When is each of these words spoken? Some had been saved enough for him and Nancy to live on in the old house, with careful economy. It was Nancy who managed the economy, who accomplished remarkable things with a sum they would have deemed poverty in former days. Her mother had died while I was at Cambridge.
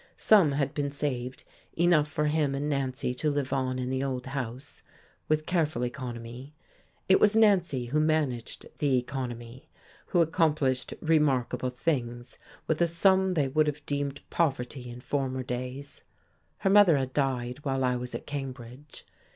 Some 0.17 0.53
had 0.53 0.73
been 0.73 0.89
saved 0.89 1.43
enough 1.77 2.07
for 2.07 2.25
him 2.25 2.55
and 2.55 2.67
Nancy 2.67 3.13
to 3.13 3.29
live 3.29 3.53
on 3.53 3.77
in 3.77 3.91
the 3.91 4.03
old 4.03 4.25
house, 4.25 4.81
with 5.27 5.45
careful 5.45 5.85
economy. 5.85 6.55
It 7.07 7.19
was 7.19 7.35
Nancy 7.35 7.85
who 7.85 7.99
managed 7.99 8.65
the 8.79 8.97
economy, 8.97 9.69
who 10.07 10.19
accomplished 10.21 10.95
remarkable 11.01 11.69
things 11.69 12.39
with 12.65 12.81
a 12.81 12.87
sum 12.87 13.35
they 13.35 13.47
would 13.47 13.67
have 13.67 13.85
deemed 13.85 14.21
poverty 14.31 14.89
in 14.89 15.01
former 15.01 15.43
days. 15.43 16.01
Her 16.57 16.69
mother 16.71 16.97
had 16.97 17.13
died 17.13 17.59
while 17.63 17.83
I 17.83 17.95
was 17.95 18.15
at 18.15 18.25
Cambridge. 18.25 19.05